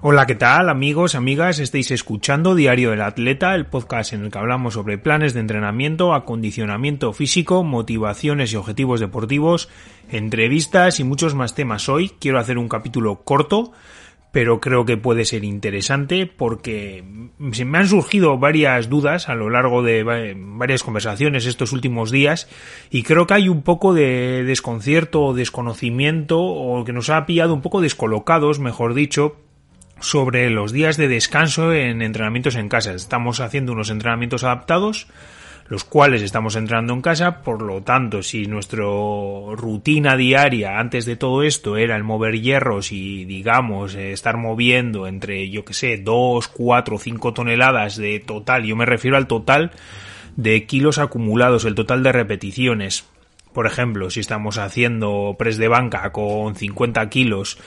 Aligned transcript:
Hola, 0.00 0.26
¿qué 0.26 0.36
tal 0.36 0.68
amigos, 0.68 1.16
amigas? 1.16 1.58
Estáis 1.58 1.90
escuchando 1.90 2.54
Diario 2.54 2.92
del 2.92 3.00
Atleta, 3.00 3.56
el 3.56 3.66
podcast 3.66 4.12
en 4.12 4.22
el 4.22 4.30
que 4.30 4.38
hablamos 4.38 4.74
sobre 4.74 4.96
planes 4.96 5.34
de 5.34 5.40
entrenamiento, 5.40 6.14
acondicionamiento 6.14 7.12
físico, 7.12 7.64
motivaciones 7.64 8.52
y 8.52 8.56
objetivos 8.56 9.00
deportivos, 9.00 9.68
entrevistas 10.08 11.00
y 11.00 11.04
muchos 11.04 11.34
más 11.34 11.56
temas. 11.56 11.88
Hoy 11.88 12.12
quiero 12.20 12.38
hacer 12.38 12.58
un 12.58 12.68
capítulo 12.68 13.24
corto, 13.24 13.72
pero 14.30 14.60
creo 14.60 14.84
que 14.84 14.98
puede 14.98 15.24
ser 15.24 15.42
interesante 15.42 16.26
porque 16.26 17.02
se 17.50 17.64
me 17.64 17.78
han 17.78 17.88
surgido 17.88 18.38
varias 18.38 18.88
dudas 18.88 19.28
a 19.28 19.34
lo 19.34 19.50
largo 19.50 19.82
de 19.82 20.04
varias 20.38 20.84
conversaciones 20.84 21.44
estos 21.44 21.72
últimos 21.72 22.12
días 22.12 22.48
y 22.90 23.02
creo 23.02 23.26
que 23.26 23.34
hay 23.34 23.48
un 23.48 23.62
poco 23.62 23.94
de 23.94 24.44
desconcierto 24.44 25.24
o 25.24 25.34
desconocimiento 25.34 26.40
o 26.40 26.84
que 26.84 26.92
nos 26.92 27.10
ha 27.10 27.26
pillado 27.26 27.52
un 27.52 27.62
poco 27.62 27.80
descolocados, 27.80 28.60
mejor 28.60 28.94
dicho, 28.94 29.34
sobre 30.00 30.50
los 30.50 30.72
días 30.72 30.96
de 30.96 31.08
descanso 31.08 31.72
en 31.72 32.02
entrenamientos 32.02 32.56
en 32.56 32.68
casa. 32.68 32.92
Estamos 32.92 33.40
haciendo 33.40 33.72
unos 33.72 33.90
entrenamientos 33.90 34.44
adaptados, 34.44 35.08
los 35.68 35.84
cuales 35.84 36.22
estamos 36.22 36.56
entrenando 36.56 36.94
en 36.94 37.02
casa, 37.02 37.42
por 37.42 37.60
lo 37.62 37.82
tanto, 37.82 38.22
si 38.22 38.46
nuestra 38.46 38.84
rutina 38.84 40.16
diaria 40.16 40.78
antes 40.78 41.04
de 41.04 41.16
todo 41.16 41.42
esto 41.42 41.76
era 41.76 41.96
el 41.96 42.04
mover 42.04 42.40
hierros 42.40 42.90
y, 42.92 43.24
digamos, 43.26 43.94
estar 43.94 44.36
moviendo 44.38 45.06
entre, 45.06 45.50
yo 45.50 45.64
que 45.64 45.74
sé, 45.74 45.98
2, 45.98 46.48
4, 46.48 46.98
5 46.98 47.34
toneladas 47.34 47.96
de 47.96 48.20
total, 48.20 48.64
yo 48.64 48.76
me 48.76 48.86
refiero 48.86 49.16
al 49.16 49.26
total 49.26 49.72
de 50.36 50.64
kilos 50.66 50.98
acumulados, 50.98 51.64
el 51.64 51.74
total 51.74 52.02
de 52.02 52.12
repeticiones. 52.12 53.04
Por 53.52 53.66
ejemplo, 53.66 54.08
si 54.08 54.20
estamos 54.20 54.56
haciendo 54.56 55.34
press 55.38 55.58
de 55.58 55.68
banca 55.68 56.12
con 56.12 56.54
50 56.54 57.08
kilos, 57.10 57.58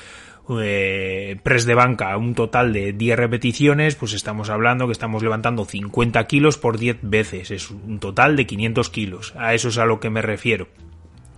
eh, 0.61 1.37
press 1.43 1.65
de 1.65 1.75
banca 1.75 2.15
un 2.17 2.35
total 2.35 2.73
de 2.73 2.93
10 2.93 3.17
repeticiones, 3.17 3.95
pues 3.95 4.13
estamos 4.13 4.49
hablando 4.49 4.87
que 4.87 4.93
estamos 4.93 5.23
levantando 5.23 5.65
50 5.65 6.23
kilos 6.27 6.57
por 6.57 6.77
10 6.77 6.99
veces, 7.01 7.51
es 7.51 7.71
un 7.71 7.99
total 7.99 8.35
de 8.35 8.45
500 8.45 8.89
kilos, 8.89 9.33
a 9.37 9.53
eso 9.53 9.69
es 9.69 9.77
a 9.77 9.85
lo 9.85 9.99
que 9.99 10.09
me 10.09 10.21
refiero. 10.21 10.67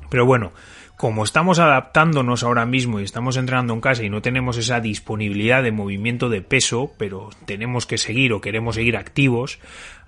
Pero 0.09 0.25
bueno, 0.25 0.51
como 0.95 1.23
estamos 1.23 1.59
adaptándonos 1.59 2.43
ahora 2.43 2.65
mismo 2.65 2.99
y 2.99 3.03
estamos 3.03 3.35
entrenando 3.35 3.73
en 3.73 3.81
casa 3.81 4.03
y 4.03 4.09
no 4.09 4.21
tenemos 4.21 4.57
esa 4.57 4.79
disponibilidad 4.79 5.63
de 5.63 5.71
movimiento 5.71 6.29
de 6.29 6.41
peso, 6.41 6.93
pero 6.97 7.29
tenemos 7.45 7.85
que 7.85 7.97
seguir 7.97 8.31
o 8.31 8.41
queremos 8.41 8.75
seguir 8.75 8.95
activos, 8.95 9.59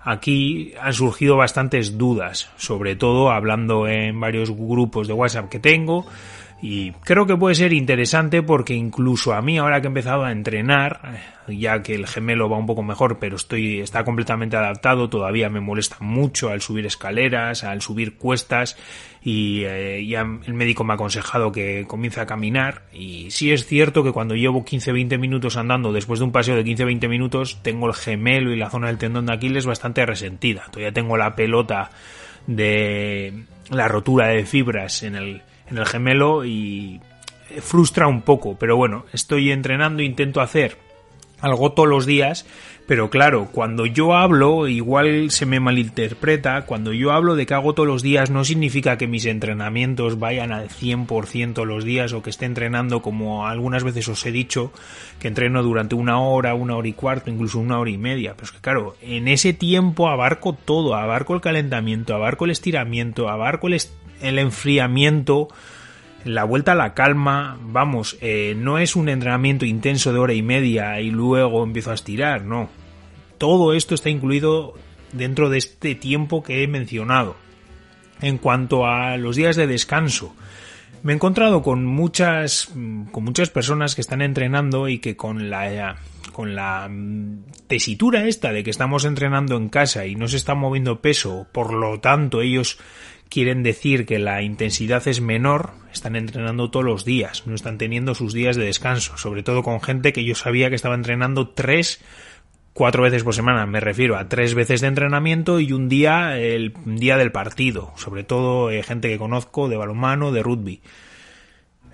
aquí 0.06 0.72
han 0.80 0.92
surgido 0.94 1.36
bastantes 1.36 1.98
dudas, 1.98 2.48
sobre 2.56 2.94
todo 2.94 3.30
hablando 3.30 3.88
en 3.88 4.18
varios 4.18 4.50
grupos 4.50 5.08
de 5.08 5.12
WhatsApp 5.12 5.48
que 5.48 5.58
tengo, 5.58 6.06
y 6.62 6.92
creo 6.92 7.26
que 7.26 7.36
puede 7.36 7.54
ser 7.54 7.72
interesante 7.74 8.42
porque 8.42 8.74
incluso 8.74 9.34
a 9.34 9.42
mí 9.42 9.58
ahora 9.58 9.80
que 9.80 9.88
he 9.88 9.88
empezado 9.88 10.24
a 10.24 10.32
entrenar, 10.32 11.20
ya 11.48 11.82
que 11.82 11.94
el 11.94 12.06
gemelo 12.06 12.48
va 12.48 12.56
un 12.56 12.66
poco 12.66 12.82
mejor, 12.82 13.18
pero 13.18 13.36
estoy 13.36 13.80
está 13.80 14.04
completamente 14.04 14.56
adaptado, 14.56 15.10
todavía 15.10 15.50
me 15.50 15.60
molesta 15.60 15.96
mucho 16.00 16.48
al 16.48 16.62
subir 16.62 16.86
escaleras, 16.86 17.62
al 17.62 17.82
subir 17.82 18.16
cuestas 18.16 18.78
y 19.22 19.64
eh, 19.64 20.06
ya 20.06 20.20
el 20.20 20.54
médico 20.54 20.84
me 20.84 20.92
ha 20.92 20.94
aconsejado 20.94 21.50
que 21.50 21.84
comience 21.86 22.20
a 22.20 22.26
caminar 22.26 22.84
y 22.92 23.30
sí 23.32 23.52
es 23.52 23.66
cierto 23.66 24.04
que 24.04 24.12
cuando 24.12 24.34
llevo 24.36 24.64
15-20 24.64 25.18
minutos 25.18 25.56
andando 25.56 25.92
después 25.92 26.20
de 26.20 26.26
un 26.26 26.32
paseo 26.32 26.54
de 26.54 26.64
15-20 26.64 27.08
minutos 27.08 27.58
tengo 27.62 27.88
el 27.88 27.94
gemelo 27.94 28.52
y 28.52 28.56
la 28.56 28.70
zona 28.70 28.86
del 28.86 28.98
tendón 28.98 29.26
de 29.26 29.32
Aquiles 29.32 29.66
bastante 29.66 29.95
resentida. 30.04 30.64
Todavía 30.70 30.92
tengo 30.92 31.16
la 31.16 31.34
pelota 31.34 31.90
de 32.46 33.44
la 33.70 33.88
rotura 33.88 34.28
de 34.28 34.44
fibras 34.44 35.02
en 35.02 35.16
el 35.16 35.42
en 35.68 35.78
el 35.78 35.86
gemelo 35.86 36.44
y 36.44 37.00
frustra 37.60 38.06
un 38.06 38.22
poco, 38.22 38.56
pero 38.58 38.76
bueno, 38.76 39.06
estoy 39.12 39.50
entrenando, 39.50 40.02
intento 40.02 40.40
hacer 40.40 40.78
algo 41.40 41.72
todos 41.72 41.88
los 41.88 42.06
días, 42.06 42.46
pero 42.86 43.10
claro, 43.10 43.48
cuando 43.50 43.84
yo 43.84 44.14
hablo, 44.14 44.68
igual 44.68 45.30
se 45.32 45.44
me 45.44 45.58
malinterpreta, 45.58 46.66
cuando 46.66 46.92
yo 46.92 47.10
hablo 47.10 47.34
de 47.34 47.44
que 47.44 47.54
hago 47.54 47.74
todos 47.74 47.88
los 47.88 48.02
días 48.02 48.30
no 48.30 48.44
significa 48.44 48.96
que 48.96 49.08
mis 49.08 49.26
entrenamientos 49.26 50.20
vayan 50.20 50.52
al 50.52 50.68
100% 50.68 51.64
los 51.64 51.84
días 51.84 52.12
o 52.12 52.22
que 52.22 52.30
esté 52.30 52.44
entrenando 52.46 53.02
como 53.02 53.46
algunas 53.48 53.82
veces 53.82 54.06
os 54.08 54.24
he 54.24 54.30
dicho, 54.30 54.72
que 55.18 55.26
entreno 55.26 55.64
durante 55.64 55.96
una 55.96 56.20
hora, 56.20 56.54
una 56.54 56.76
hora 56.76 56.86
y 56.86 56.92
cuarto, 56.92 57.28
incluso 57.28 57.58
una 57.58 57.80
hora 57.80 57.90
y 57.90 57.98
media, 57.98 58.34
pero 58.34 58.44
es 58.44 58.52
que 58.52 58.60
claro, 58.60 58.94
en 59.02 59.26
ese 59.26 59.52
tiempo 59.52 60.08
abarco 60.08 60.52
todo, 60.52 60.94
abarco 60.94 61.34
el 61.34 61.40
calentamiento, 61.40 62.14
abarco 62.14 62.44
el 62.44 62.52
estiramiento, 62.52 63.28
abarco 63.28 63.66
el, 63.66 63.80
el 64.22 64.38
enfriamiento, 64.38 65.48
la 66.26 66.44
vuelta 66.44 66.72
a 66.72 66.74
la 66.74 66.94
calma, 66.94 67.58
vamos, 67.62 68.18
eh, 68.20 68.54
no 68.56 68.78
es 68.78 68.96
un 68.96 69.08
entrenamiento 69.08 69.64
intenso 69.64 70.12
de 70.12 70.18
hora 70.18 70.34
y 70.34 70.42
media 70.42 71.00
y 71.00 71.10
luego 71.10 71.62
empiezo 71.62 71.92
a 71.92 71.94
estirar, 71.94 72.44
no. 72.44 72.68
Todo 73.38 73.72
esto 73.74 73.94
está 73.94 74.10
incluido 74.10 74.74
dentro 75.12 75.48
de 75.50 75.58
este 75.58 75.94
tiempo 75.94 76.42
que 76.42 76.62
he 76.62 76.68
mencionado. 76.68 77.36
En 78.20 78.38
cuanto 78.38 78.86
a 78.86 79.16
los 79.16 79.36
días 79.36 79.56
de 79.56 79.66
descanso, 79.66 80.34
me 81.02 81.12
he 81.12 81.14
encontrado 81.14 81.62
con 81.62 81.84
muchas, 81.84 82.70
con 83.12 83.24
muchas 83.24 83.50
personas 83.50 83.94
que 83.94 84.00
están 84.00 84.22
entrenando 84.22 84.88
y 84.88 84.98
que 84.98 85.16
con 85.16 85.50
la, 85.50 85.96
con 86.32 86.56
la 86.56 86.90
tesitura 87.66 88.26
esta 88.26 88.52
de 88.52 88.64
que 88.64 88.70
estamos 88.70 89.04
entrenando 89.04 89.56
en 89.56 89.68
casa 89.68 90.06
y 90.06 90.16
no 90.16 90.28
se 90.28 90.36
está 90.36 90.54
moviendo 90.54 91.00
peso, 91.00 91.46
por 91.52 91.72
lo 91.72 92.00
tanto 92.00 92.40
ellos 92.40 92.78
quieren 93.28 93.62
decir 93.62 94.06
que 94.06 94.18
la 94.18 94.42
intensidad 94.42 95.06
es 95.08 95.20
menor, 95.20 95.72
están 95.92 96.16
entrenando 96.16 96.70
todos 96.70 96.84
los 96.84 97.04
días, 97.04 97.46
no 97.46 97.54
están 97.54 97.78
teniendo 97.78 98.14
sus 98.14 98.32
días 98.32 98.56
de 98.56 98.64
descanso, 98.64 99.16
sobre 99.16 99.42
todo 99.42 99.62
con 99.62 99.80
gente 99.80 100.12
que 100.12 100.24
yo 100.24 100.34
sabía 100.34 100.68
que 100.68 100.76
estaba 100.76 100.94
entrenando 100.94 101.48
tres, 101.48 102.02
cuatro 102.72 103.02
veces 103.02 103.24
por 103.24 103.34
semana, 103.34 103.66
me 103.66 103.80
refiero 103.80 104.16
a 104.16 104.28
tres 104.28 104.54
veces 104.54 104.80
de 104.80 104.88
entrenamiento 104.88 105.60
y 105.60 105.72
un 105.72 105.88
día, 105.88 106.38
el 106.38 106.74
día 106.84 107.16
del 107.16 107.32
partido, 107.32 107.92
sobre 107.96 108.24
todo 108.24 108.70
eh, 108.70 108.82
gente 108.82 109.08
que 109.08 109.18
conozco 109.18 109.68
de 109.68 109.76
balonmano, 109.76 110.32
de 110.32 110.42
rugby. 110.42 110.82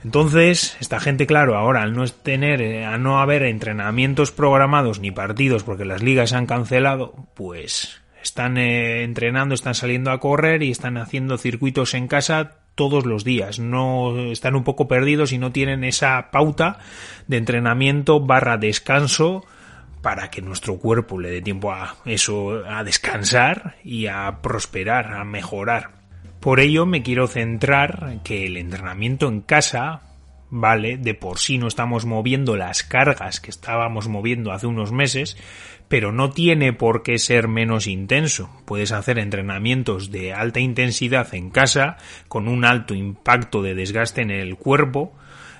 Entonces, 0.04 0.76
esta 0.80 0.98
gente, 0.98 1.28
claro, 1.28 1.56
ahora 1.56 1.82
al 1.82 1.94
no 1.94 2.04
tener, 2.08 2.60
eh, 2.60 2.84
a 2.84 2.98
no 2.98 3.20
haber 3.20 3.44
entrenamientos 3.44 4.32
programados 4.32 4.98
ni 4.98 5.12
partidos 5.12 5.62
porque 5.62 5.84
las 5.84 6.02
ligas 6.02 6.30
se 6.30 6.36
han 6.36 6.46
cancelado, 6.46 7.14
pues 7.34 8.01
están 8.22 8.56
eh, 8.58 9.02
entrenando, 9.04 9.54
están 9.54 9.74
saliendo 9.74 10.10
a 10.10 10.20
correr 10.20 10.62
y 10.62 10.70
están 10.70 10.96
haciendo 10.96 11.38
circuitos 11.38 11.94
en 11.94 12.08
casa 12.08 12.56
todos 12.74 13.04
los 13.04 13.24
días. 13.24 13.58
No 13.58 14.16
están 14.30 14.54
un 14.54 14.64
poco 14.64 14.88
perdidos 14.88 15.32
y 15.32 15.38
no 15.38 15.52
tienen 15.52 15.84
esa 15.84 16.30
pauta 16.30 16.78
de 17.26 17.36
entrenamiento 17.36 18.20
barra 18.20 18.56
descanso 18.56 19.44
para 20.00 20.30
que 20.30 20.42
nuestro 20.42 20.78
cuerpo 20.78 21.18
le 21.18 21.30
dé 21.30 21.42
tiempo 21.42 21.72
a 21.72 21.96
eso, 22.04 22.64
a 22.66 22.82
descansar 22.82 23.76
y 23.84 24.06
a 24.06 24.38
prosperar, 24.42 25.14
a 25.14 25.24
mejorar. 25.24 25.90
Por 26.40 26.58
ello 26.58 26.86
me 26.86 27.02
quiero 27.02 27.28
centrar 27.28 28.18
que 28.24 28.46
el 28.46 28.56
entrenamiento 28.56 29.28
en 29.28 29.42
casa 29.42 30.02
vale, 30.52 30.98
de 30.98 31.14
por 31.14 31.38
sí 31.38 31.56
no 31.56 31.66
estamos 31.66 32.04
moviendo 32.04 32.56
las 32.56 32.82
cargas 32.82 33.40
que 33.40 33.50
estábamos 33.50 34.06
moviendo 34.06 34.52
hace 34.52 34.66
unos 34.66 34.92
meses, 34.92 35.38
pero 35.88 36.12
no 36.12 36.30
tiene 36.30 36.74
por 36.74 37.02
qué 37.02 37.18
ser 37.18 37.48
menos 37.48 37.86
intenso. 37.86 38.50
Puedes 38.66 38.92
hacer 38.92 39.18
entrenamientos 39.18 40.10
de 40.10 40.34
alta 40.34 40.60
intensidad 40.60 41.34
en 41.34 41.48
casa, 41.48 41.96
con 42.28 42.48
un 42.48 42.66
alto 42.66 42.94
impacto 42.94 43.62
de 43.62 43.74
desgaste 43.74 44.20
en 44.20 44.30
el 44.30 44.56
cuerpo, 44.56 45.14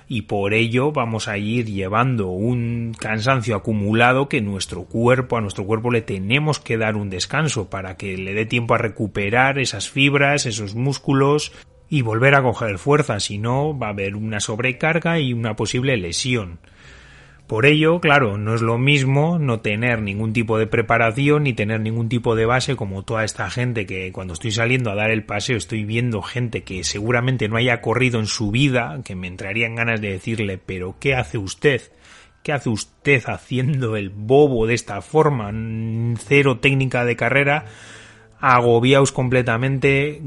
y 0.07 0.23
por 0.23 0.53
ello 0.53 0.91
vamos 0.91 1.27
a 1.27 1.39
ir 1.39 1.65
llevando 1.65 2.27
un 2.27 2.93
cansancio 2.95 3.55
acumulado 3.55 4.29
que 4.29 4.41
nuestro 4.41 4.83
cuerpo, 4.83 5.37
a 5.37 5.41
nuestro 5.41 5.65
cuerpo 5.65 5.89
le 5.89 6.03
tenemos 6.03 6.59
que 6.59 6.77
dar 6.77 6.97
un 6.97 7.09
descanso 7.09 7.71
para 7.71 7.97
que 7.97 8.15
le 8.15 8.35
dé 8.35 8.45
tiempo 8.45 8.75
a 8.75 8.77
recuperar 8.77 9.57
esas 9.57 9.89
fibras, 9.89 10.45
esos 10.45 10.75
músculos, 10.75 11.51
y 11.93 12.01
volver 12.01 12.33
a 12.33 12.41
coger 12.41 12.79
fuerza, 12.79 13.19
si 13.19 13.37
no 13.37 13.77
va 13.77 13.85
a 13.85 13.89
haber 13.91 14.15
una 14.15 14.39
sobrecarga 14.39 15.19
y 15.19 15.31
una 15.31 15.55
posible 15.55 15.95
lesión. 15.95 16.57
Por 17.45 17.67
ello, 17.67 18.01
claro, 18.01 18.35
no 18.39 18.55
es 18.55 18.63
lo 18.63 18.79
mismo 18.79 19.37
no 19.37 19.59
tener 19.59 20.01
ningún 20.01 20.33
tipo 20.33 20.57
de 20.57 20.65
preparación 20.65 21.43
ni 21.43 21.53
tener 21.53 21.81
ningún 21.81 22.09
tipo 22.09 22.35
de 22.35 22.47
base 22.47 22.75
como 22.75 23.03
toda 23.03 23.23
esta 23.23 23.47
gente 23.51 23.85
que 23.85 24.11
cuando 24.11 24.33
estoy 24.33 24.49
saliendo 24.49 24.89
a 24.89 24.95
dar 24.95 25.11
el 25.11 25.23
paseo 25.23 25.55
estoy 25.55 25.83
viendo 25.83 26.23
gente 26.23 26.63
que 26.63 26.83
seguramente 26.83 27.47
no 27.47 27.57
haya 27.57 27.79
corrido 27.79 28.19
en 28.19 28.25
su 28.25 28.49
vida, 28.49 28.99
que 29.05 29.13
me 29.13 29.27
entrarían 29.27 29.75
ganas 29.75 30.01
de 30.01 30.13
decirle, 30.13 30.57
pero 30.57 30.95
¿qué 30.99 31.13
hace 31.13 31.37
usted? 31.37 31.91
¿Qué 32.41 32.53
hace 32.53 32.69
usted 32.69 33.21
haciendo 33.27 33.97
el 33.97 34.09
bobo 34.09 34.65
de 34.65 34.73
esta 34.73 34.99
forma? 35.03 35.53
Cero 36.17 36.57
técnica 36.57 37.05
de 37.05 37.15
carrera, 37.15 37.65
agobiaos 38.39 39.11
completamente, 39.11 40.19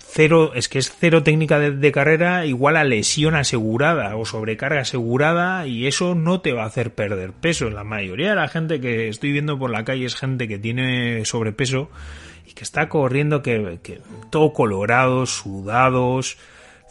cero, 0.00 0.52
es 0.54 0.68
que 0.68 0.78
es 0.78 0.92
cero 0.98 1.22
técnica 1.22 1.58
de, 1.58 1.92
carrera 1.92 2.46
igual 2.46 2.76
a 2.76 2.84
lesión 2.84 3.34
asegurada 3.34 4.16
o 4.16 4.24
sobrecarga 4.24 4.80
asegurada 4.80 5.66
y 5.66 5.86
eso 5.86 6.14
no 6.14 6.40
te 6.40 6.52
va 6.52 6.64
a 6.64 6.66
hacer 6.66 6.94
perder 6.94 7.32
peso. 7.32 7.70
La 7.70 7.84
mayoría 7.84 8.30
de 8.30 8.36
la 8.36 8.48
gente 8.48 8.80
que 8.80 9.08
estoy 9.08 9.32
viendo 9.32 9.58
por 9.58 9.70
la 9.70 9.84
calle 9.84 10.04
es 10.04 10.14
gente 10.14 10.48
que 10.48 10.58
tiene 10.58 11.24
sobrepeso 11.24 11.90
y 12.46 12.52
que 12.52 12.64
está 12.64 12.88
corriendo 12.88 13.42
que, 13.42 13.78
que 13.82 14.00
todo 14.30 14.52
colorados, 14.52 15.30
sudados, 15.30 16.38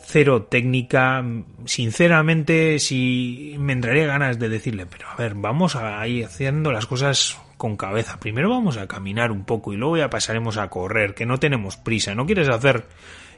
cero 0.08 0.44
técnica. 0.44 1.24
Sinceramente, 1.66 2.80
si 2.80 3.56
me 3.60 3.74
entraría 3.74 4.08
ganas 4.08 4.40
de 4.40 4.48
decirle, 4.48 4.86
pero 4.86 5.10
a 5.10 5.16
ver, 5.16 5.36
vamos 5.36 5.76
a 5.76 6.08
ir 6.08 6.26
haciendo 6.26 6.72
las 6.72 6.86
cosas 6.86 7.38
con 7.58 7.76
cabeza. 7.76 8.20
Primero 8.20 8.50
vamos 8.50 8.78
a 8.78 8.88
caminar 8.88 9.32
un 9.32 9.44
poco 9.44 9.74
y 9.74 9.78
luego 9.78 9.98
ya 9.98 10.10
pasaremos 10.10 10.58
a 10.58 10.70
correr, 10.70 11.14
que 11.14 11.26
no 11.26 11.40
tenemos 11.40 11.76
prisa. 11.76 12.16
No 12.16 12.26
quieres 12.26 12.48
hacer 12.48 12.86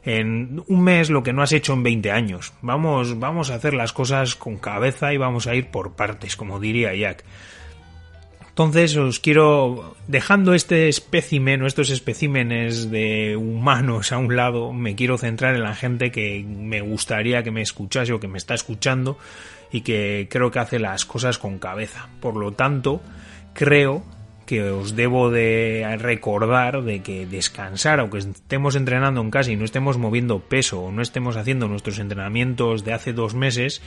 en 0.06 0.64
un 0.68 0.84
mes 0.84 1.10
lo 1.10 1.24
que 1.24 1.34
no 1.34 1.42
has 1.42 1.54
hecho 1.54 1.74
en 1.74 1.82
20 1.82 2.12
años. 2.12 2.54
Vamos, 2.62 3.18
vamos 3.18 3.50
a 3.50 3.56
hacer 3.56 3.74
las 3.74 3.92
cosas 3.92 4.36
con 4.36 4.58
cabeza 4.58 5.12
y 5.12 5.18
vamos 5.18 5.48
a 5.48 5.56
ir 5.56 5.72
por 5.72 5.94
partes, 5.94 6.36
como 6.36 6.60
diría 6.60 6.94
Jack. 6.94 7.24
Entonces 8.60 8.98
os 8.98 9.22
quiero, 9.22 9.96
dejando 10.10 10.54
este 10.54 10.90
espécimen 10.90 11.64
o 11.64 11.66
estos 11.66 11.90
especímenes 11.92 12.92
de 12.92 13.38
humanos 13.38 14.12
a 14.12 14.18
un 14.18 14.36
lado, 14.36 14.74
me 14.74 14.96
quiero 14.96 15.18
centrar 15.18 15.56
en 15.56 15.64
la 15.64 15.76
gente 15.76 16.12
que 16.12 16.44
me 16.46 16.82
gustaría 16.82 17.42
que 17.42 17.52
me 17.52 17.62
escuchase 17.62 18.12
o 18.12 18.20
que 18.20 18.28
me 18.28 18.38
está 18.38 18.56
escuchando 18.56 19.18
y 19.72 19.80
que 19.80 20.28
creo 20.30 20.52
que 20.52 20.60
hace 20.60 20.78
las 20.78 21.06
cosas 21.06 21.38
con 21.38 21.58
cabeza. 21.58 22.10
Por 22.20 22.36
lo 22.36 22.52
tanto, 22.52 23.00
creo 23.54 24.04
que 24.46 24.64
os 24.64 24.94
debo 24.94 25.32
de 25.32 25.96
recordar 25.98 26.84
de 26.84 27.02
que 27.02 27.26
descansar, 27.26 28.02
aunque 28.02 28.18
estemos 28.18 28.76
entrenando 28.76 29.22
en 29.22 29.32
casa 29.32 29.52
y 29.52 29.56
no 29.56 29.64
estemos 29.64 29.98
moviendo 29.98 30.40
peso 30.42 30.82
o 30.82 30.92
no 30.92 31.02
estemos 31.02 31.38
haciendo 31.38 31.70
nuestros 31.70 31.98
entrenamientos 31.98 32.84
de 32.84 32.92
hace 32.92 33.14
dos 33.14 33.36
meses, 33.36 33.82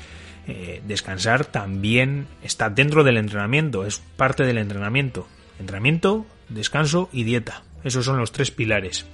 eh, 0.46 0.82
descansar 0.86 1.44
también 1.44 2.26
está 2.42 2.68
dentro 2.68 3.04
del 3.04 3.16
entrenamiento, 3.16 3.86
es 3.86 4.00
parte 4.16 4.44
del 4.44 4.58
entrenamiento. 4.58 5.28
Entrenamiento, 5.60 6.26
descanso 6.48 7.08
y 7.12 7.24
dieta. 7.24 7.62
Esos 7.84 8.04
son 8.04 8.18
los 8.18 8.32
tres 8.32 8.50
pilares. 8.50 9.06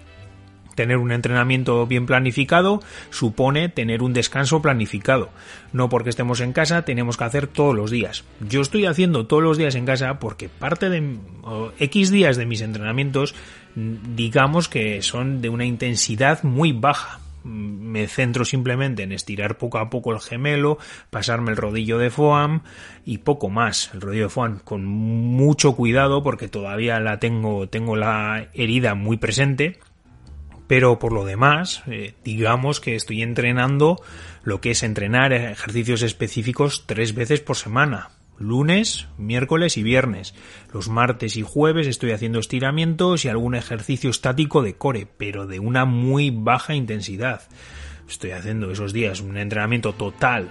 Tener 0.75 0.97
un 0.97 1.11
entrenamiento 1.11 1.87
bien 1.87 2.07
planificado 2.07 2.81
supone 3.11 3.69
tener 3.69 4.01
un 4.01 4.13
descanso 4.13 4.63
planificado. 4.63 5.29
No 5.73 5.89
porque 5.89 6.11
estemos 6.11 6.41
en 6.41 6.53
casa 6.53 6.83
tenemos 6.83 7.17
que 7.17 7.25
hacer 7.25 7.49
todos 7.49 7.75
los 7.75 7.91
días. 7.91 8.25
Yo 8.49 8.61
estoy 8.61 8.87
haciendo 8.87 9.27
todos 9.27 9.43
los 9.43 9.59
días 9.59 9.75
en 9.75 9.87
casa 9.87 10.21
porque 10.21 10.49
parte 10.49 10.89
de 10.89 11.19
X 11.81 12.11
días 12.11 12.37
de 12.37 12.47
mis 12.47 12.61
entrenamientos 12.61 13.35
digamos 13.75 14.69
que 14.69 15.03
son 15.03 15.43
de 15.43 15.49
una 15.49 15.65
intensidad 15.65 16.43
muy 16.45 16.73
baja 16.73 17.21
me 17.45 18.07
centro 18.07 18.45
simplemente 18.45 19.03
en 19.03 19.13
estirar 19.13 19.59
poco 19.59 19.79
a 19.79 19.91
poco 19.91 20.13
el 20.13 20.21
gemelo, 20.21 20.79
pasarme 21.11 21.51
el 21.51 21.57
rodillo 21.57 21.99
de 21.99 22.11
foam 22.11 22.63
y 23.05 23.19
poco 23.19 23.49
más. 23.49 23.91
El 23.95 24.01
rodillo 24.01 24.25
de 24.25 24.31
foam 24.31 24.59
con 24.59 24.85
mucho 24.85 25.75
cuidado 25.75 26.23
porque 26.23 26.49
todavía 26.49 27.01
la 27.01 27.19
tengo, 27.19 27.69
tengo 27.69 27.97
la 27.97 28.49
herida 28.55 28.95
muy 28.95 29.17
presente. 29.17 29.79
Pero 30.67 30.99
por 30.99 31.15
lo 31.15 31.25
demás, 31.25 31.83
eh, 31.87 32.15
digamos 32.25 32.81
que 32.81 32.95
estoy 32.95 33.23
entrenando 33.23 34.03
lo 34.43 34.61
que 34.61 34.73
es 34.73 34.83
entrenar 34.83 35.33
ejercicios 35.33 36.03
específicos 36.03 36.85
tres 36.87 37.15
veces 37.15 37.41
por 37.41 37.57
semana 37.57 38.11
lunes, 38.39 39.09
miércoles 39.17 39.77
y 39.77 39.83
viernes. 39.83 40.35
Los 40.73 40.89
martes 40.89 41.37
y 41.37 41.43
jueves 41.43 41.87
estoy 41.87 42.13
haciendo 42.13 42.39
estiramientos 42.39 43.25
y 43.25 43.29
algún 43.29 43.55
ejercicio 43.55 44.11
estático 44.11 44.63
de 44.63 44.75
core, 44.75 45.07
pero 45.17 45.47
de 45.47 45.61
una 45.61 45.85
muy 45.85 46.31
baja 46.31 46.75
intensidad. 46.75 47.43
Estoy 48.09 48.31
haciendo 48.31 48.71
esos 48.71 48.93
días 48.93 49.21
un 49.21 49.37
entrenamiento 49.37 49.93
total, 49.93 50.49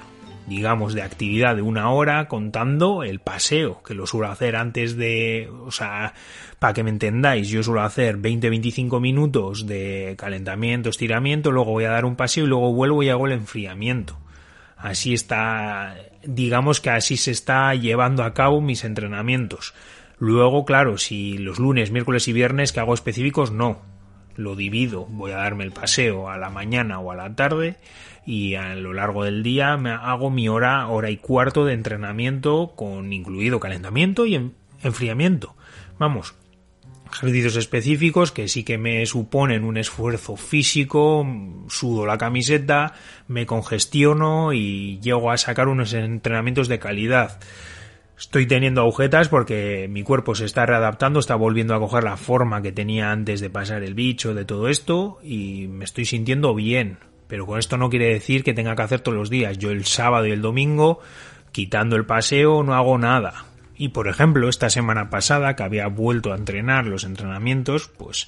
digamos, 0.48 0.94
de 0.94 1.02
actividad 1.02 1.56
de 1.56 1.62
una 1.62 1.90
hora, 1.92 2.28
contando 2.28 3.04
el 3.04 3.20
paseo, 3.20 3.82
que 3.84 3.94
lo 3.94 4.08
suelo 4.08 4.28
hacer 4.28 4.56
antes 4.56 4.96
de, 4.96 5.50
o 5.66 5.72
sea, 5.72 6.14
para 6.60 6.74
que 6.74 6.84
me 6.84 6.90
entendáis, 6.90 7.50
yo 7.50 7.64
suelo 7.64 7.82
hacer 7.82 8.18
20-25 8.18 9.02
minutos 9.02 9.68
de 9.68 10.16
calentamiento, 10.18 10.90
estiramiento, 10.90 11.52
luego 11.52 11.72
voy 11.72 11.86
a 11.86 11.92
dar 11.92 12.06
un 12.06 12.16
paseo 12.16 12.46
y 12.46 12.48
luego 12.48 12.74
vuelvo 12.74 13.04
y 13.04 13.10
hago 13.10 13.28
el 13.28 13.34
enfriamiento. 13.34 14.18
Así 14.78 15.14
está, 15.14 15.96
digamos 16.28 16.82
que 16.82 16.90
así 16.90 17.18
se 17.18 17.32
está 17.32 17.74
llevando 17.74 18.24
a 18.24 18.34
cabo 18.34 18.62
mis 18.62 18.84
entrenamientos. 18.84 19.74
Luego, 20.20 20.66
claro, 20.66 20.98
si 20.98 21.38
los 21.38 21.58
lunes, 21.58 21.92
miércoles 21.92 22.28
y 22.28 22.34
viernes 22.34 22.74
que 22.74 22.80
hago 22.80 22.94
específicos, 22.94 23.52
no. 23.52 23.82
Lo 24.36 24.56
divido, 24.56 25.06
voy 25.06 25.32
a 25.32 25.38
darme 25.38 25.64
el 25.64 25.72
paseo 25.72 26.30
a 26.30 26.38
la 26.38 26.50
mañana 26.50 27.00
o 27.00 27.12
a 27.12 27.16
la 27.16 27.36
tarde 27.36 27.78
y 28.26 28.56
a 28.56 28.76
lo 28.76 28.94
largo 28.94 29.24
del 29.24 29.42
día 29.42 29.78
me 29.78 29.92
hago 29.92 30.30
mi 30.30 30.50
hora, 30.50 30.88
hora 30.88 31.10
y 31.10 31.18
cuarto 31.18 31.66
de 31.66 31.74
entrenamiento 31.74 32.74
con 32.76 33.14
incluido 33.14 33.60
calentamiento 33.60 34.26
y 34.26 34.52
enfriamiento. 34.84 35.56
Vamos, 35.98 36.36
ejercicios 37.18 37.56
específicos 37.56 38.32
que 38.32 38.48
sí 38.48 38.64
que 38.64 38.78
me 38.78 39.06
suponen 39.06 39.64
un 39.64 39.78
esfuerzo 39.78 40.36
físico, 40.36 41.26
sudo 41.68 42.06
la 42.06 42.18
camiseta, 42.18 42.94
me 43.28 43.46
congestiono 43.46 44.54
y 44.54 45.00
llego 45.00 45.32
a 45.32 45.38
sacar 45.38 45.68
unos 45.68 45.94
entrenamientos 45.94 46.68
de 46.68 46.80
calidad. 46.80 47.40
Estoy 48.18 48.48
teniendo 48.48 48.82
agujetas 48.82 49.30
porque 49.30 49.88
mi 49.90 50.04
cuerpo 50.04 50.36
se 50.36 50.46
está 50.46 50.66
readaptando, 50.66 51.20
está 51.20 51.36
volviendo 51.36 51.76
a 51.76 51.80
coger 51.80 52.04
la 52.04 52.18
forma 52.18 52.62
que 52.62 52.72
tenía 52.72 53.12
antes 53.12 53.42
de 53.42 53.50
pasar 53.50 53.84
el 53.84 53.94
bicho, 53.94 54.34
de 54.34 54.46
todo 54.46 54.70
esto, 54.70 55.20
y 55.24 55.68
me 55.68 55.86
estoy 55.86 56.06
sintiendo 56.06 56.56
bien. 56.56 56.98
Pero 57.28 57.46
con 57.46 57.60
esto 57.60 57.78
no 57.78 57.90
quiere 57.90 58.08
decir 58.08 58.44
que 58.44 58.54
tenga 58.54 58.76
que 58.76 58.82
hacer 58.82 59.02
todos 59.02 59.18
los 59.18 59.30
días. 59.30 59.58
Yo 59.58 59.72
el 59.72 59.86
sábado 59.86 60.26
y 60.26 60.32
el 60.32 60.42
domingo, 60.42 61.00
quitando 61.52 61.96
el 61.96 62.06
paseo, 62.06 62.64
no 62.64 62.74
hago 62.74 62.98
nada 62.98 63.47
y 63.78 63.90
por 63.90 64.08
ejemplo, 64.08 64.50
esta 64.50 64.70
semana 64.70 65.10
pasada 65.10 65.56
que 65.56 65.64
había 65.64 65.88
vuelto 65.88 66.34
a 66.34 66.36
entrenar 66.36 66.86
los 66.86 67.04
entrenamientos, 67.04 67.88
pues 67.88 68.28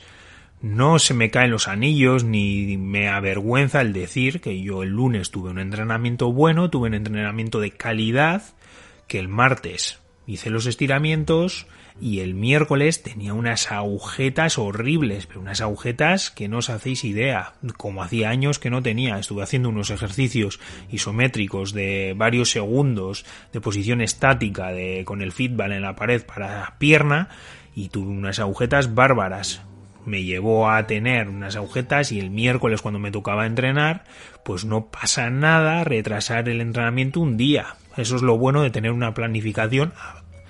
no 0.62 1.00
se 1.00 1.14
me 1.14 1.32
caen 1.32 1.52
los 1.52 1.68
anillos 1.68 2.24
ni 2.24 2.78
me 2.78 3.10
avergüenza 3.10 3.82
el 3.82 3.94
decir 3.94 4.42
que 4.42 4.62
yo 4.62 4.84
el 4.84 4.90
lunes 4.90 5.32
tuve 5.32 5.50
un 5.50 5.60
entrenamiento 5.60 6.32
bueno, 6.32 6.70
tuve 6.70 6.90
un 6.90 6.96
entrenamiento 6.96 7.60
de 7.60 7.72
calidad, 7.72 8.44
que 9.08 9.20
el 9.20 9.28
martes 9.28 10.00
hice 10.28 10.50
los 10.50 10.66
estiramientos, 10.68 11.66
y 12.02 12.20
el 12.22 12.34
miércoles 12.34 13.04
tenía 13.04 13.34
unas 13.34 13.72
agujetas 13.72 14.58
horribles, 14.58 15.26
pero 15.28 15.42
unas 15.42 15.62
agujetas 15.62 16.32
que 16.32 16.48
no 16.48 16.60
os 16.60 16.70
hacéis 16.70 17.04
idea, 17.04 17.54
como 17.78 18.04
hacía 18.04 18.30
años 18.30 18.60
que 18.60 18.70
no 18.70 18.82
tenía. 18.82 19.18
Estuve 19.20 19.44
haciendo 19.44 19.70
unos 19.70 19.90
ejercicios 19.90 20.60
isométricos 20.90 21.74
de 21.74 22.14
varios 22.16 22.52
segundos 22.52 23.26
de 23.52 23.62
posición 23.62 24.02
estática 24.02 24.72
de, 24.72 25.04
con 25.06 25.22
el 25.22 25.32
feedback 25.32 25.72
en 25.72 25.82
la 25.82 25.96
pared 25.96 26.26
para 26.26 26.60
la 26.60 26.76
pierna 26.78 27.30
y 27.76 27.90
tuve 27.90 28.10
unas 28.10 28.40
agujetas 28.40 28.96
bárbaras. 28.96 29.62
Me 30.06 30.24
llevó 30.24 30.70
a 30.70 30.88
tener 30.88 31.28
unas 31.28 31.58
agujetas 31.58 32.12
y 32.12 32.20
el 32.20 32.30
miércoles 32.30 32.82
cuando 32.82 33.00
me 33.00 33.12
tocaba 33.12 33.46
entrenar, 33.46 34.06
pues 34.46 34.64
no 34.64 34.88
pasa 34.88 35.30
nada 35.30 35.84
retrasar 35.84 36.48
el 36.48 36.62
entrenamiento 36.62 37.20
un 37.20 37.36
día. 37.36 37.76
Eso 37.98 38.16
es 38.16 38.22
lo 38.22 38.38
bueno 38.38 38.64
de 38.64 38.70
tener 38.70 38.92
una 38.92 39.14
planificación 39.14 39.94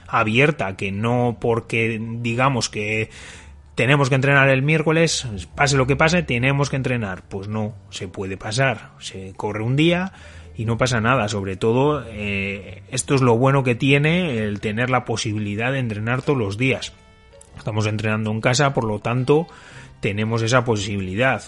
abierta, 0.09 0.75
que 0.75 0.91
no 0.91 1.37
porque 1.39 1.99
digamos 2.01 2.69
que 2.69 3.09
tenemos 3.75 4.09
que 4.09 4.15
entrenar 4.15 4.49
el 4.49 4.61
miércoles, 4.61 5.25
pase 5.55 5.77
lo 5.77 5.87
que 5.87 5.95
pase, 5.95 6.21
tenemos 6.21 6.69
que 6.69 6.75
entrenar. 6.75 7.23
Pues 7.29 7.47
no, 7.47 7.75
se 7.89 8.09
puede 8.09 8.35
pasar, 8.35 8.91
se 8.99 9.33
corre 9.37 9.63
un 9.63 9.75
día 9.75 10.11
y 10.57 10.65
no 10.65 10.77
pasa 10.77 10.99
nada. 10.99 11.29
Sobre 11.29 11.55
todo, 11.55 12.03
eh, 12.05 12.83
esto 12.91 13.15
es 13.15 13.21
lo 13.21 13.37
bueno 13.37 13.63
que 13.63 13.75
tiene 13.75 14.39
el 14.39 14.59
tener 14.59 14.89
la 14.89 15.05
posibilidad 15.05 15.71
de 15.71 15.79
entrenar 15.79 16.21
todos 16.21 16.37
los 16.37 16.57
días. 16.57 16.91
Estamos 17.57 17.85
entrenando 17.85 18.31
en 18.31 18.41
casa, 18.41 18.73
por 18.73 18.83
lo 18.83 18.99
tanto, 18.99 19.47
tenemos 20.01 20.41
esa 20.41 20.65
posibilidad. 20.65 21.43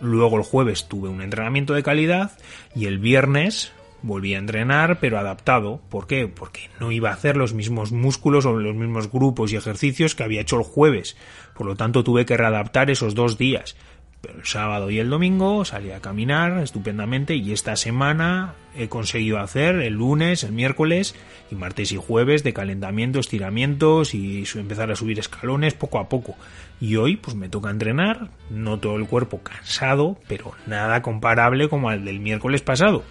Luego 0.00 0.36
el 0.38 0.42
jueves 0.42 0.88
tuve 0.88 1.08
un 1.08 1.22
entrenamiento 1.22 1.74
de 1.74 1.84
calidad 1.84 2.32
y 2.74 2.86
el 2.86 2.98
viernes 2.98 3.72
volví 4.04 4.34
a 4.34 4.38
entrenar, 4.38 5.00
pero 5.00 5.18
adaptado. 5.18 5.80
¿Por 5.88 6.06
qué? 6.06 6.28
Porque 6.28 6.68
no 6.78 6.92
iba 6.92 7.10
a 7.10 7.14
hacer 7.14 7.36
los 7.36 7.54
mismos 7.54 7.90
músculos 7.90 8.44
o 8.44 8.52
los 8.52 8.76
mismos 8.76 9.10
grupos 9.10 9.52
y 9.52 9.56
ejercicios 9.56 10.14
que 10.14 10.22
había 10.22 10.42
hecho 10.42 10.58
el 10.58 10.62
jueves. 10.62 11.16
Por 11.54 11.66
lo 11.66 11.74
tanto, 11.74 12.04
tuve 12.04 12.26
que 12.26 12.36
readaptar 12.36 12.90
esos 12.90 13.14
dos 13.14 13.38
días. 13.38 13.76
Pero 14.20 14.38
el 14.38 14.44
sábado 14.46 14.90
y 14.90 14.98
el 14.98 15.10
domingo 15.10 15.64
salí 15.66 15.90
a 15.90 16.00
caminar 16.00 16.58
estupendamente 16.62 17.34
y 17.34 17.52
esta 17.52 17.76
semana 17.76 18.54
he 18.74 18.88
conseguido 18.88 19.38
hacer 19.38 19.76
el 19.76 19.94
lunes, 19.94 20.44
el 20.44 20.52
miércoles 20.52 21.14
y 21.50 21.54
martes 21.54 21.92
y 21.92 21.96
jueves 21.96 22.42
de 22.42 22.54
calentamiento, 22.54 23.20
estiramientos 23.20 24.14
y 24.14 24.44
empezar 24.54 24.90
a 24.90 24.96
subir 24.96 25.18
escalones 25.18 25.74
poco 25.74 25.98
a 25.98 26.08
poco. 26.08 26.36
Y 26.80 26.96
hoy 26.96 27.16
pues 27.16 27.36
me 27.36 27.50
toca 27.50 27.68
entrenar, 27.68 28.30
no 28.48 28.78
todo 28.78 28.96
el 28.96 29.06
cuerpo 29.06 29.42
cansado, 29.42 30.18
pero 30.26 30.52
nada 30.66 31.02
comparable 31.02 31.68
como 31.68 31.90
al 31.90 32.06
del 32.06 32.20
miércoles 32.20 32.62
pasado. 32.62 33.04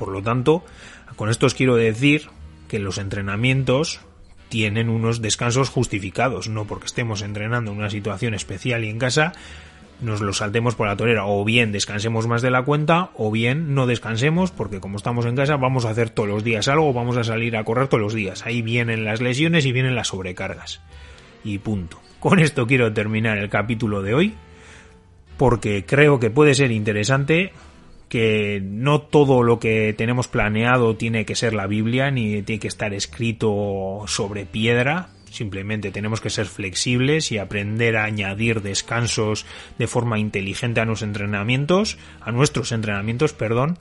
Por 0.00 0.08
lo 0.08 0.22
tanto, 0.22 0.64
con 1.14 1.28
esto 1.28 1.44
os 1.44 1.52
quiero 1.52 1.76
decir 1.76 2.30
que 2.68 2.78
los 2.78 2.96
entrenamientos 2.96 4.00
tienen 4.48 4.88
unos 4.88 5.20
descansos 5.20 5.68
justificados, 5.68 6.48
no 6.48 6.64
porque 6.64 6.86
estemos 6.86 7.20
entrenando 7.20 7.70
en 7.70 7.76
una 7.76 7.90
situación 7.90 8.32
especial 8.32 8.82
y 8.82 8.88
en 8.88 8.98
casa 8.98 9.34
nos 10.00 10.22
lo 10.22 10.32
saltemos 10.32 10.74
por 10.74 10.86
la 10.86 10.96
torera, 10.96 11.26
o 11.26 11.44
bien 11.44 11.70
descansemos 11.70 12.26
más 12.26 12.40
de 12.40 12.50
la 12.50 12.62
cuenta, 12.62 13.10
o 13.14 13.30
bien 13.30 13.74
no 13.74 13.86
descansemos, 13.86 14.52
porque 14.52 14.80
como 14.80 14.96
estamos 14.96 15.26
en 15.26 15.36
casa 15.36 15.58
vamos 15.58 15.84
a 15.84 15.90
hacer 15.90 16.08
todos 16.08 16.30
los 16.30 16.44
días 16.44 16.66
algo, 16.68 16.94
vamos 16.94 17.18
a 17.18 17.24
salir 17.24 17.54
a 17.58 17.64
correr 17.64 17.88
todos 17.88 18.00
los 18.00 18.14
días. 18.14 18.46
Ahí 18.46 18.62
vienen 18.62 19.04
las 19.04 19.20
lesiones 19.20 19.66
y 19.66 19.72
vienen 19.72 19.94
las 19.94 20.08
sobrecargas. 20.08 20.80
Y 21.44 21.58
punto. 21.58 22.00
Con 22.20 22.38
esto 22.38 22.66
quiero 22.66 22.90
terminar 22.94 23.36
el 23.36 23.50
capítulo 23.50 24.00
de 24.00 24.14
hoy, 24.14 24.34
porque 25.36 25.84
creo 25.84 26.18
que 26.20 26.30
puede 26.30 26.54
ser 26.54 26.70
interesante 26.70 27.52
que 28.10 28.60
no 28.60 29.02
todo 29.02 29.44
lo 29.44 29.60
que 29.60 29.94
tenemos 29.96 30.26
planeado 30.26 30.96
tiene 30.96 31.24
que 31.24 31.36
ser 31.36 31.54
la 31.54 31.68
Biblia 31.68 32.10
ni 32.10 32.42
tiene 32.42 32.58
que 32.58 32.66
estar 32.66 32.92
escrito 32.92 34.02
sobre 34.08 34.46
piedra. 34.46 35.10
Simplemente 35.30 35.92
tenemos 35.92 36.20
que 36.20 36.28
ser 36.28 36.46
flexibles 36.46 37.30
y 37.30 37.38
aprender 37.38 37.96
a 37.96 38.02
añadir 38.02 38.62
descansos 38.62 39.46
de 39.78 39.86
forma 39.86 40.18
inteligente 40.18 40.80
a 40.80 40.86
nuestros 40.86 41.06
entrenamientos, 41.06 41.98
a 42.20 42.32
nuestros 42.32 42.72
entrenamientos, 42.72 43.32
perdón. 43.32 43.78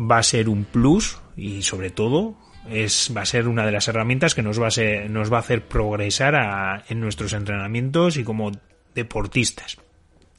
Va 0.00 0.16
a 0.16 0.22
ser 0.22 0.48
un 0.48 0.64
plus 0.64 1.20
y 1.36 1.60
sobre 1.60 1.90
todo 1.90 2.34
es, 2.70 3.12
va 3.14 3.20
a 3.20 3.26
ser 3.26 3.48
una 3.48 3.66
de 3.66 3.72
las 3.72 3.86
herramientas 3.86 4.34
que 4.34 4.42
nos 4.42 4.58
va 4.58 4.68
a, 4.68 4.70
ser, 4.70 5.10
nos 5.10 5.30
va 5.30 5.36
a 5.36 5.40
hacer 5.40 5.66
progresar 5.66 6.84
en 6.88 7.00
nuestros 7.00 7.34
entrenamientos 7.34 8.16
y 8.16 8.24
como 8.24 8.50
deportistas. 8.94 9.76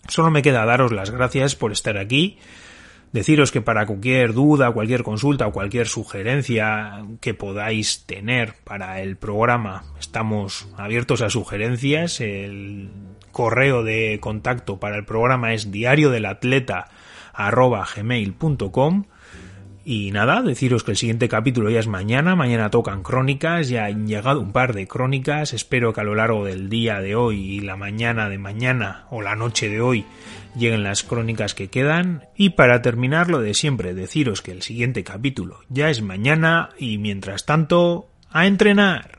Solo 0.08 0.32
me 0.32 0.42
queda 0.42 0.66
daros 0.66 0.92
las 0.92 1.12
gracias 1.12 1.56
por 1.56 1.72
estar 1.72 2.00
aquí 2.00 2.40
Deciros 3.14 3.52
que 3.52 3.62
para 3.62 3.86
cualquier 3.86 4.34
duda, 4.34 4.72
cualquier 4.72 5.04
consulta 5.04 5.46
o 5.46 5.52
cualquier 5.52 5.88
sugerencia 5.88 7.06
que 7.22 7.36
podáis 7.36 8.08
tener 8.08 8.56
para 8.64 9.02
el 9.02 9.18
programa, 9.18 9.84
estamos 10.00 10.68
abiertos 10.78 11.22
a 11.22 11.30
sugerencias. 11.30 12.20
El 12.20 12.90
correo 13.32 13.84
de 13.84 14.18
contacto 14.20 14.80
para 14.80 14.96
el 14.96 15.06
programa 15.06 15.54
es 15.54 15.70
diario 15.72 16.10
del 16.10 16.26
atleta 16.26 16.90
gmail.com 17.38 19.04
y 19.86 20.12
nada, 20.12 20.42
deciros 20.42 20.84
que 20.84 20.92
el 20.92 20.98
siguiente 20.98 21.28
capítulo 21.28 21.70
ya 21.70 21.80
es 21.80 21.88
mañana, 21.88 22.36
mañana 22.36 22.70
tocan 22.70 23.04
crónicas, 23.04 23.68
ya 23.68 23.86
han 23.86 24.08
llegado 24.08 24.40
un 24.40 24.54
par 24.54 24.74
de 24.74 24.88
crónicas, 24.88 25.54
espero 25.54 25.92
que 25.92 26.02
a 26.02 26.06
lo 26.06 26.16
largo 26.16 26.46
del 26.46 26.70
día 26.70 27.02
de 27.02 27.16
hoy 27.16 27.42
y 27.42 27.60
la 27.60 27.76
mañana 27.76 28.30
de 28.30 28.38
mañana 28.38 29.06
o 29.10 29.22
la 29.22 29.36
noche 29.36 29.70
de 29.70 29.82
hoy 29.82 30.06
lleguen 30.56 30.84
las 30.84 31.04
crónicas 31.04 31.54
que 31.54 31.70
quedan 31.70 32.24
y 32.38 32.52
para 32.52 32.82
terminar 32.82 33.30
lo 33.30 33.42
de 33.42 33.54
siempre, 33.54 33.94
deciros 33.94 34.42
que 34.42 34.52
el 34.52 34.62
siguiente 34.62 35.04
capítulo 35.04 35.60
ya 35.68 35.90
es 35.90 36.02
mañana 36.02 36.70
y 36.80 36.98
mientras 36.98 37.46
tanto, 37.46 38.08
a 38.32 38.48
entrenar. 38.48 39.13